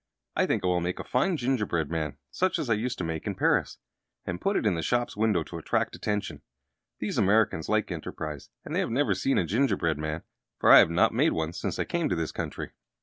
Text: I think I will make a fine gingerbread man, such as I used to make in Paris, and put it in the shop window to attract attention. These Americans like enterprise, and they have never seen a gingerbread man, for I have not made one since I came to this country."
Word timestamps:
I 0.35 0.47
think 0.47 0.63
I 0.63 0.67
will 0.67 0.79
make 0.81 0.97
a 0.97 1.03
fine 1.03 1.37
gingerbread 1.37 1.91
man, 1.91 2.17
such 2.31 2.57
as 2.57 2.71
I 2.71 2.73
used 2.73 2.97
to 2.97 3.03
make 3.03 3.27
in 3.27 3.35
Paris, 3.35 3.77
and 4.25 4.41
put 4.41 4.55
it 4.55 4.65
in 4.65 4.73
the 4.73 4.81
shop 4.81 5.15
window 5.15 5.43
to 5.43 5.59
attract 5.59 5.95
attention. 5.95 6.41
These 6.97 7.19
Americans 7.19 7.69
like 7.69 7.91
enterprise, 7.91 8.49
and 8.65 8.73
they 8.73 8.79
have 8.79 8.89
never 8.89 9.13
seen 9.13 9.37
a 9.37 9.45
gingerbread 9.45 9.99
man, 9.99 10.23
for 10.59 10.71
I 10.71 10.79
have 10.79 10.89
not 10.89 11.13
made 11.13 11.33
one 11.33 11.53
since 11.53 11.77
I 11.77 11.83
came 11.83 12.09
to 12.09 12.15
this 12.15 12.31
country." 12.31 12.71